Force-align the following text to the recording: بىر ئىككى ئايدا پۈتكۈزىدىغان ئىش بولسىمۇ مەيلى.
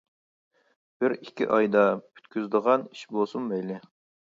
بىر 1.03 1.15
ئىككى 1.17 1.47
ئايدا 1.57 1.85
پۈتكۈزىدىغان 2.07 2.89
ئىش 2.91 3.07
بولسىمۇ 3.15 3.55
مەيلى. 3.55 3.81